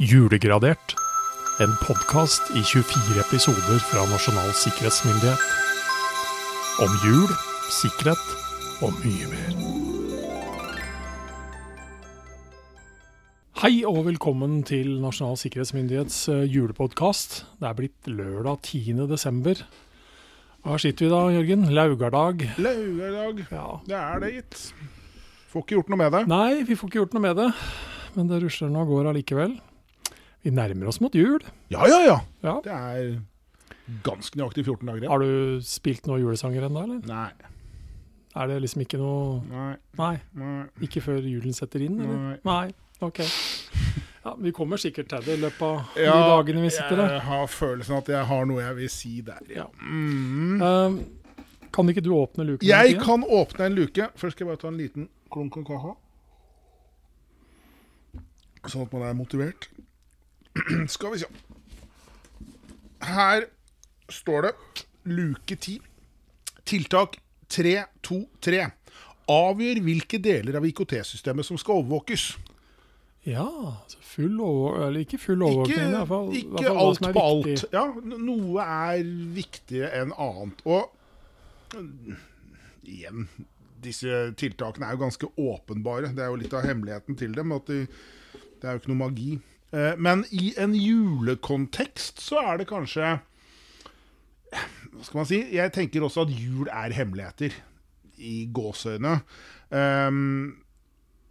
[0.00, 0.94] Julegradert.
[1.60, 5.42] En podkast i 24 episoder fra Nasjonal sikkerhetsmyndighet.
[6.82, 7.28] Om jul,
[7.76, 8.22] sikkerhet
[8.82, 9.58] og mye mer.
[13.62, 17.42] Hei og velkommen til Nasjonal sikkerhetsmyndighets eh, julepodkast.
[17.60, 19.04] Det er blitt lørdag 10.
[19.12, 19.60] desember.
[20.64, 21.68] Her sitter vi da, Jørgen.
[21.74, 22.46] Laugardag.
[22.58, 23.44] Laugardag.
[23.52, 23.66] Ja.
[23.86, 24.62] Det er det, gitt.
[25.52, 26.24] Får ikke gjort noe med det.
[26.32, 27.50] Nei, vi får ikke gjort noe med det.
[28.16, 29.54] Men det rusler nå av gårde allikevel.
[30.42, 31.42] Vi nærmer oss mot jul.
[31.70, 32.18] Ja, ja, ja.
[32.42, 32.54] Ja.
[32.64, 35.10] Det er ganske nøyaktig 14 dager igjen.
[35.12, 37.02] Har du spilt noen julesanger ennå, eller?
[37.06, 37.30] Nei.
[38.32, 39.72] Er det liksom ikke noe Nei.
[39.98, 40.62] Nei, Nei.
[40.86, 42.38] ikke før julen setter inn, eller?
[42.48, 42.72] Nei.
[43.04, 43.20] ok.
[44.24, 47.16] Ja, Vi kommer sikkert til det i løpet av Ja, de dagene vi sitter der.
[47.18, 49.42] Jeg har følelsen at jeg har noe jeg vil si der.
[49.50, 49.66] Ja.
[49.82, 50.62] Mm.
[50.62, 50.98] Um,
[51.74, 52.68] kan ikke du åpne luken?
[52.68, 54.08] Jeg kan åpne en luke.
[54.16, 55.94] Først skal jeg bare ta en liten klunk av kaffe.
[58.70, 59.66] Sånn at man er motivert.
[60.94, 61.30] Skal vi se.
[63.02, 63.48] Her
[64.12, 64.54] står det
[65.10, 65.80] luke 10.
[66.68, 67.18] Tiltak
[67.52, 68.62] 323.
[69.32, 72.32] Avgjør hvilke deler av IKT-systemet som skal overvåkes.
[73.26, 74.88] Ja, altså full over...
[74.88, 76.32] Eller ikke full overvåkning, i hvert fall.
[76.34, 77.64] Ikke hvert fall alt på alt.
[77.74, 79.04] Ja, noe er
[79.36, 80.64] viktigere enn annet.
[80.66, 82.18] Og mm,
[82.82, 83.28] igjen,
[83.82, 86.10] disse tiltakene er jo ganske åpenbare.
[86.16, 87.54] Det er jo litt av hemmeligheten til dem.
[87.54, 87.84] At de,
[88.58, 89.30] det er jo ikke noe magi.
[89.72, 93.14] Eh, Men i en julekontekst så er det kanskje
[94.52, 95.38] Hva skal man si?
[95.56, 97.54] Jeg tenker også at jul er hemmeligheter.
[98.22, 99.16] I gåseøyne.
[99.72, 100.58] Um,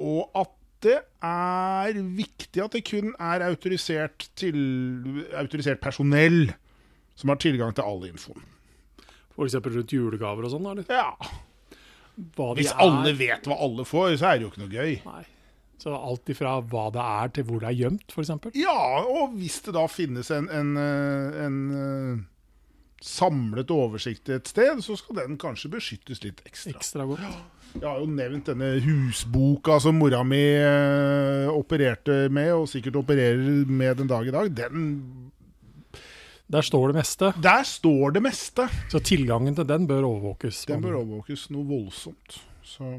[0.02, 0.50] og at
[0.82, 4.58] det er viktig at det kun er autorisert, til,
[5.38, 6.50] autorisert personell
[7.16, 8.42] som har tilgang til all infoen.
[9.42, 10.82] Eksempel rundt julegaver og sånn?
[10.90, 11.14] Ja.
[12.58, 14.98] Hvis alle vet hva alle får, så er det jo ikke noe gøy.
[15.06, 15.24] Nei.
[15.82, 18.54] Så alt ifra hva det er til hvor det er gjemt, eksempel.
[18.60, 22.20] Ja, og hvis det da finnes en, en, eh, en eh,
[23.02, 26.76] samlet oversikt et sted, så skal den kanskje beskyttes litt ekstra.
[26.76, 27.26] Ekstra godt.
[27.72, 33.66] Jeg har jo nevnt denne husboka som mora mi eh, opererte med, og sikkert opererer
[33.66, 34.54] med den dag i dag.
[34.58, 34.88] Den,
[36.52, 38.68] Der står det meste, der står det meste.
[38.92, 40.66] så tilgangen til den bør overvåkes.
[40.68, 42.42] Den bør overvåkes noe voldsomt.
[42.62, 42.92] Så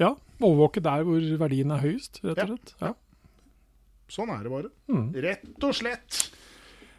[0.00, 2.74] Ja, overvåke der hvor verdien er høyest, rett og slett.
[2.82, 2.92] Ja.
[4.12, 4.70] sånn er det bare.
[4.90, 5.08] Mm.
[5.24, 6.20] Rett og slett.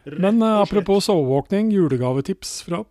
[0.06, 2.84] Rett Men uh, apropos overvåkning, julegavetips fra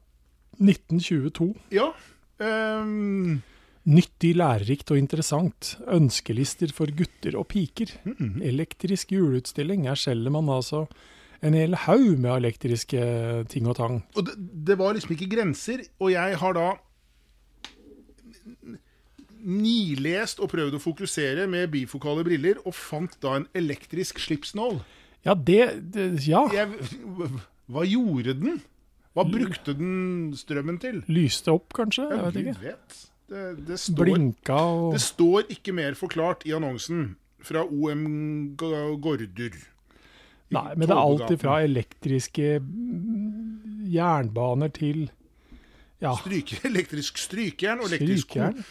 [0.59, 1.53] 1922.
[1.77, 1.93] Ja.
[2.39, 3.39] Um...
[3.89, 5.77] Nyttig, lærerikt og interessant.
[5.89, 7.95] Ønskelister for gutter og piker.
[8.05, 8.43] Mm.
[8.45, 9.87] Elektrisk juleutstilling.
[9.89, 10.83] Her selger man altså
[11.41, 13.01] en hel haug med elektriske
[13.49, 14.03] ting og tang.
[14.19, 14.35] Og det,
[14.69, 16.67] det var liksom ikke grenser, og jeg har da
[19.45, 24.81] nilest og prøvd å fokusere med bifokale briller, og fant da en elektrisk slipsnål.
[25.27, 25.63] Ja, det,
[25.95, 26.47] det Ja.
[26.55, 26.69] Jeg,
[27.69, 28.61] hva gjorde den?
[29.17, 31.01] Hva brukte den strømmen til?
[31.11, 32.07] Lyste opp, kanskje?
[32.07, 32.61] Ja, Jeg vet ikke.
[32.69, 32.99] vet.
[33.29, 37.11] Det, det, står, Blinka og det står ikke mer forklart i annonsen
[37.45, 39.59] fra OM Gordur.
[40.49, 42.55] Nei, men det er alt fra elektriske
[43.93, 45.11] jernbaner til
[46.01, 48.65] ja, Stryker, elektrisk strykejern og elektrisk strykejern.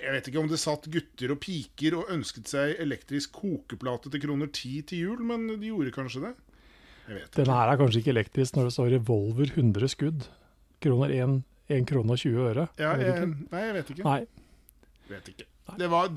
[0.00, 4.22] Jeg vet ikke om det satt gutter og piker og ønsket seg elektrisk kokeplate til
[4.22, 6.32] kroner 10 til jul, men de gjorde kanskje det.
[7.10, 7.30] Jeg vet.
[7.36, 10.26] Den her er kanskje ikke elektrisk når det står revolver 100 skudd.
[10.80, 12.68] Kroner 1, 1 krone og 20 øre.
[12.80, 14.04] Ja, Jeg nei, jeg vet ikke.
[14.08, 14.20] Nei,
[15.10, 15.46] Vet ikke.
[15.78, 16.08] Det var,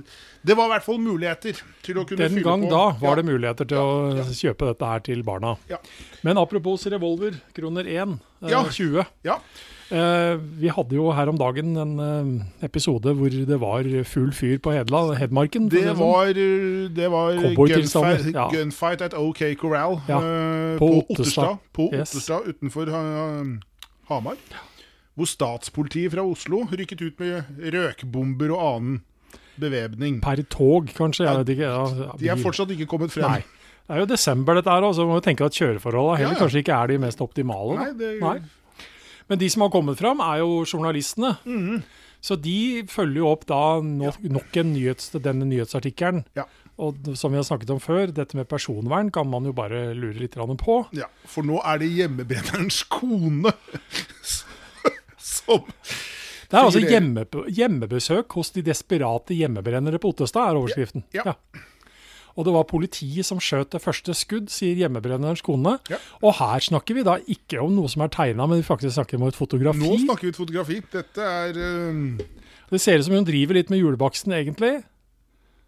[0.45, 3.15] det var i hvert fall muligheter til å kunne den fylle gang da var Ja.
[3.19, 5.55] det muligheter til å kjøpe dette her til barna.
[5.69, 5.77] Ja.
[6.23, 8.63] Men apropos revolver, kroner 1, eh, Ja.
[8.69, 9.05] 20.
[9.91, 14.57] Eh, vi hadde jo her om dagen en eh, episode hvor det var full fyr
[14.63, 15.67] på Hedla, Hedmarken.
[15.69, 15.99] Det, Det sånn.
[15.99, 18.47] var, det var gunfight, ja.
[18.53, 21.59] gunfight at OK Corral Ja, uh, på på, Ottestad.
[21.77, 22.55] Ottestad, Yes.
[22.55, 22.89] Utenfor
[24.09, 24.37] Hamar.
[25.13, 27.43] Hvor statspolitiet fra Oslo rykket ut med
[27.75, 29.01] røkbomber og annen
[29.61, 30.21] bevæpning.
[30.23, 31.27] Per tog, kanskje.
[31.27, 31.69] Jeg Ja, vet ikke.
[31.69, 33.29] Ja, De er fortsatt ikke kommet frem.
[33.29, 33.43] Nei.
[33.83, 36.73] Det er jo desember dette her, så må vi tenke at kjøreforholdene heller kanskje ikke
[36.73, 37.75] er de mest optimale.
[37.77, 37.83] da.
[37.83, 38.39] Nei, det, Nei.
[39.33, 41.31] Men de som har kommet fram, er jo journalistene.
[41.49, 41.79] Mm.
[42.21, 46.21] Så de følger jo opp da nok, nok en nyhets, denne nyhetsartikkelen.
[46.37, 46.45] Ja.
[46.77, 50.21] Og som vi har snakket om før, dette med personvern kan man jo bare lure
[50.21, 50.75] litt på.
[50.93, 53.55] Ja, for nå er det hjemmebrennerens kone
[55.17, 61.07] som Det er altså hjemme, hjemmebesøk hos de desperate hjemmebrennere på Ottestad, er overskriften.
[61.17, 61.33] Ja.
[62.33, 65.75] Og det var politiet som skjøt det første skudd, sier hjemmebrennerens kone.
[65.91, 65.99] Ja.
[66.25, 69.19] Og her snakker vi da ikke om noe som er tegna, men vi faktisk snakker
[69.19, 69.83] om et fotografi.
[69.83, 70.79] Nå snakker vi et fotografi.
[70.93, 72.23] Dette er uh...
[72.73, 74.79] Det ser ut som hun driver litt med julebaksten, egentlig.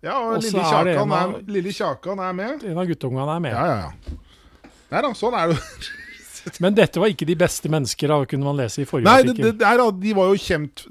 [0.05, 2.65] Ja, og lille Kjakan er, lille Kjakan er med.
[2.65, 3.53] En av guttungene er med.
[3.53, 4.71] Ja, ja, ja.
[4.93, 5.59] Nei da, sånn er det.
[6.61, 9.33] Men dette var ikke de beste mennesker, da, kunne man lese i forrige Nei, det,
[9.33, 9.47] artikkel.
[9.55, 10.83] det, der, de, var jo kjent,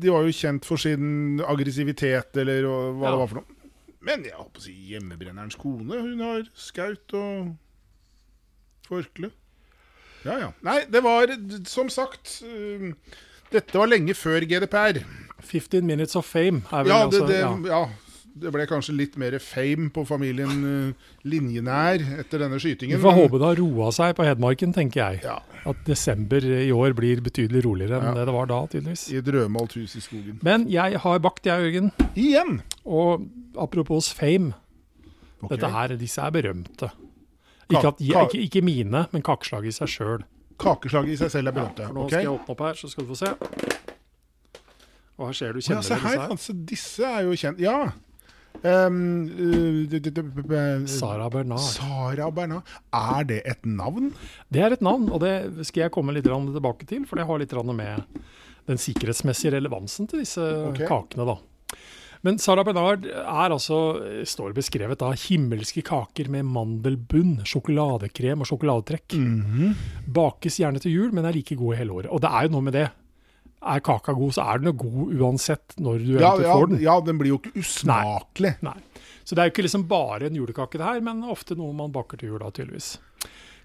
[0.00, 3.10] de var jo kjent for sin aggressivitet, eller hva Ja.
[3.10, 3.51] det var for noe.
[4.02, 6.00] Men jeg på å si hjemmebrennerens kone.
[6.02, 7.52] Hun har skaut og
[8.88, 9.30] forkle.
[10.26, 10.48] Ja, ja.
[10.62, 11.30] Nei, det var
[11.66, 12.92] som sagt um,
[13.50, 15.02] Dette var lenge før GDPR.
[15.42, 17.50] 15 Minutes of Fame er vel Ja, det, altså det, ja.
[17.66, 17.80] ja,
[18.34, 22.96] det ble kanskje litt mer fame på familien uh, Linjenær etter denne skytingen.
[22.96, 25.20] Vi får håpe det har roa seg på Hedmarken, tenker jeg.
[25.26, 25.38] Ja,
[25.68, 28.14] At desember i år blir betydelig roligere enn Ja.
[28.20, 29.04] det det var da, tydeligvis.
[29.12, 30.38] I et rødmalt hus i skogen.
[30.42, 31.92] Men jeg har bakt, jeg, Jørgen.
[32.16, 32.60] Igjen!
[32.84, 34.54] Og apropos fame,
[35.42, 35.56] Okay.
[35.56, 36.88] dette her, disse er berømte.
[37.68, 40.24] Ikke, at, ikke, ikke mine, men kakeslaget i seg sjøl.
[40.62, 41.82] Kakeslaget i seg selv er berømte.
[41.82, 42.20] Ja, nå okay.
[42.20, 43.32] skal jeg åpne opp her, så skal du få se.
[45.18, 46.30] Og her ser du, Ja, kjenner se du her, disse her?
[46.30, 46.52] altså.
[46.72, 47.60] Disse er jo kjent.
[47.62, 47.92] Ja.
[48.62, 49.26] Um,
[49.90, 51.64] d- b- b- Sara Bernard.
[51.64, 52.68] Sara Bernard.
[52.94, 54.12] Er det et navn?
[54.52, 57.42] Det er et navn, og det skal jeg komme litt tilbake til, for det har
[57.42, 58.04] litt med
[58.70, 60.86] den sikkerhetsmessige relevansen til disse okay.
[60.86, 61.26] kakene.
[61.26, 61.38] da.
[62.22, 63.76] Men Sara Bernard er altså,
[64.30, 69.16] står beskrevet av himmelske kaker med mandelbunn, sjokoladekrem og sjokoladetrekk.
[69.18, 69.72] Mhm.
[70.06, 72.12] Bakes gjerne til jul, men er like gode hele året.
[72.14, 72.88] Og det er jo noe med det.
[73.62, 76.80] Er kaka god, så er den jo god uansett når du Ja, ja, får den.
[76.82, 78.56] ja, den blir jo ikke usmakelig.
[78.66, 78.74] Nei.
[79.24, 81.92] Så det er jo ikke liksom bare en julekake det her, men ofte noe man
[81.94, 82.96] baker til jula, tydeligvis.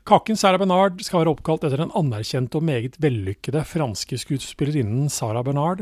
[0.08, 5.44] Kaken Sarah Bernard skal være oppkalt etter den anerkjente og meget vellykkede franske skuespillerinnen Sarah
[5.44, 5.82] Bernard.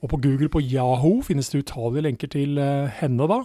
[0.00, 3.40] Og på Google på Yahoo finnes det utallige lenker til eh, henne, da.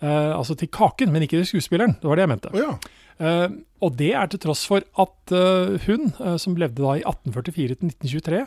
[0.00, 1.96] Eh, altså til kaken, men ikke til skuespilleren.
[2.00, 2.52] Det var det jeg mente.
[2.54, 2.74] Oh, ja.
[3.20, 3.48] Eh,
[3.84, 5.34] og det er til tross for at
[5.86, 6.10] hun,
[6.40, 8.46] som levde da i 1844 til 1923,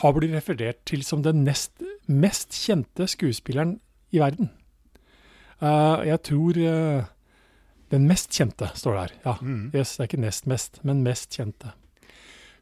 [0.00, 1.72] har blitt referert til som den nest
[2.08, 3.76] mest kjente skuespilleren
[4.12, 4.48] i verden.
[5.62, 7.04] Uh, jeg tror uh,
[7.92, 9.12] den mest kjente, står det her.
[9.26, 9.70] Ja, Mm.
[9.74, 11.72] yes, det er ikke nest mest, men mest kjente.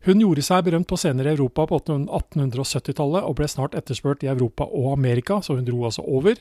[0.04, 4.30] Hun gjorde seg berømt på scener i Europa på 1870-tallet, og ble snart etterspurt i
[4.32, 6.36] Europa og Amerika, så hun dro altså over.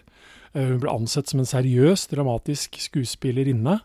[0.53, 3.79] Eh, Hun ble ansett som en seriøs, dramatisk skuespillerinne,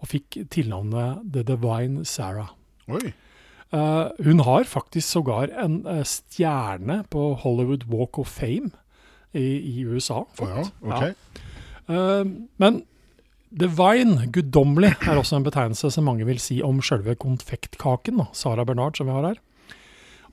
[0.00, 2.50] og fikk tilnavnet The Divine Sarah.
[2.88, 3.12] Oi.
[3.70, 8.72] Eh, hun har faktisk sågar en eh, stjerne på Hollywood Walk of Fame
[9.32, 10.24] i, i USA.
[10.40, 11.12] Ja, okay.
[11.86, 11.94] ja.
[11.94, 12.24] Eh,
[12.56, 12.82] men
[13.50, 18.66] divine, guddommelig, er også en betegnelse som mange vil si om sjølve konfektkaken, da, Sara
[18.66, 19.40] Bernard, som vi har her.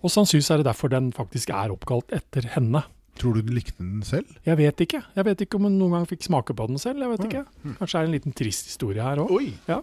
[0.03, 2.83] Og sannsynligvis er det derfor den faktisk er oppkalt etter henne.
[3.17, 4.29] Tror du du likte den selv?
[4.45, 5.01] Jeg vet ikke.
[5.15, 7.01] Jeg vet ikke om hun noen gang fikk smake på den selv.
[7.01, 7.45] jeg vet ikke.
[7.79, 9.47] Kanskje det er en liten trist historie her òg.
[9.69, 9.81] Ja.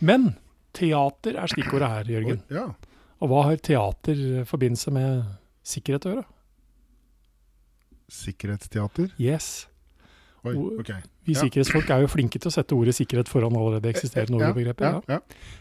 [0.00, 0.32] Men
[0.74, 2.40] teater er stikkordet her, Jørgen.
[2.50, 2.56] Oi.
[2.56, 2.66] Ja.
[3.22, 4.18] Og hva har teater
[4.48, 5.22] forbindelse med
[5.64, 6.24] sikkerhet å gjøre?
[8.14, 9.12] Sikkerhetsteater?
[9.18, 9.66] Yes.
[10.44, 10.90] Oi, ok.
[11.24, 11.40] Vi Ja.
[11.40, 15.02] sikkerhetsfolk er jo flinke til å sette ordet sikkerhet foran allerede eksisterende ord og begreper.
[15.08, 15.18] Ja.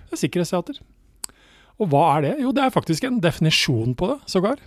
[0.10, 0.80] Det er sikkerhetsteater.
[1.80, 2.39] Og hva er det?
[2.42, 4.60] Jo, det er faktisk en definisjon på det, sågar.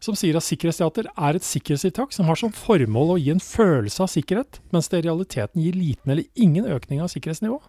[0.00, 4.00] Som sier at sikkerhetsteater er et sikkerhetstiltak som har som formål å gi en følelse
[4.04, 7.62] av sikkerhet, mens det i realiteten gir liten eller ingen økning av sikkerhetsnivå.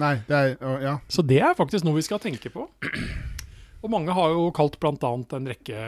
[0.00, 0.98] Nei, det er Ja.
[1.08, 2.66] Så det er faktisk noe vi skal tenke på.
[3.84, 4.96] Og mange har jo kalt bl.a.
[5.36, 5.80] en rekke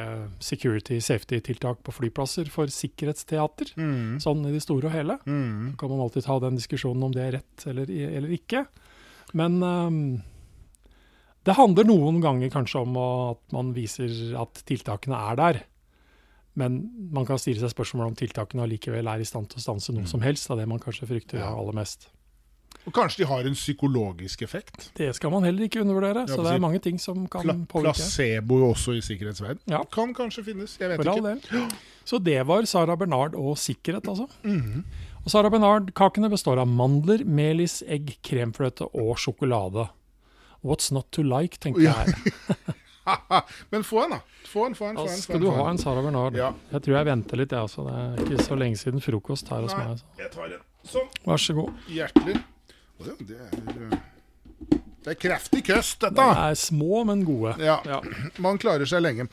[0.44, 3.70] security safety-tiltak på flyplasser for sikkerhetsteater.
[3.80, 4.18] Mm.
[4.20, 5.16] Sånn i det store og hele.
[5.24, 5.70] Mm.
[5.72, 8.66] Så kan man alltid ta den diskusjonen om det er rett eller, eller ikke.
[9.32, 9.96] Men um,
[11.48, 15.62] det handler noen ganger kanskje om at man viser at tiltakene er der.
[16.56, 16.76] Men
[17.16, 20.04] man kan stille seg spørsmål om tiltakene allikevel er i stand til å stanse noe
[20.08, 21.48] som helst av det man kanskje frykter Ja.
[21.52, 22.10] aller mest.
[22.86, 24.90] Og kanskje de har en psykologisk effekt?
[24.98, 26.26] Det skal man heller ikke undervurdere.
[26.28, 27.96] Så det er mange ting som kan Pla påvirke.
[27.96, 29.62] placebo også i sikkerhetsverden?
[29.70, 29.82] Ja.
[29.92, 31.66] Kan kanskje finnes, jeg vet For ikke.
[32.06, 34.28] Så det var Sara Bernard og sikkerhet, altså.
[34.44, 34.84] Mhm.
[35.26, 39.88] Og Sara Bernard-kakene består av mandler, melis, egg, kremfløte og sjokolade.
[40.62, 42.14] What's not to like, tenker jeg.
[43.70, 44.20] Men få en, da.
[44.46, 45.08] Få en, få en, få en.
[45.08, 46.34] få skal du ha en Sara Bernard.
[46.38, 46.52] Ja.
[46.72, 47.84] Jeg tror jeg venter litt, jeg altså.
[47.86, 49.78] Det er ikke så lenge siden frokost her hos Nei.
[49.82, 49.90] meg.
[49.96, 50.04] Altså.
[50.22, 50.64] Jeg tar en.
[50.86, 51.10] Sånn.
[51.26, 51.72] Vær så god.
[51.90, 52.36] Hjertelig.
[53.02, 57.56] Ja, Det er, eh, det er kraftig køst, De Det er små, men gode.
[57.62, 58.02] Ja, Ja.
[58.38, 59.28] man klarer seg lenge.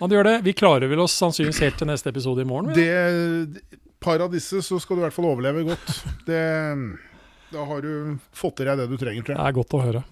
[0.00, 0.36] Man gjør det.
[0.44, 2.74] Vi klarer vel oss sannsynligvis helt til neste episode i morgen.
[2.74, 5.96] Det par av disse, så skal du i hvert fall overleve godt.
[6.28, 6.42] Det,
[7.54, 9.40] da har du fått til deg det du trenger, tror jeg.
[9.40, 10.04] Det er godt å høre.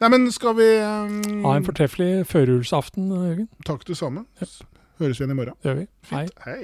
[0.00, 3.48] Nei, men skal vi um, Ha en fortreffelig førjulsaften, Jørgen.
[3.68, 4.28] Takk det samme.
[4.38, 5.58] Høres vi igjen i morgen.
[5.62, 5.88] Det gjør vi.
[6.12, 6.26] Hei.
[6.46, 6.62] Hei.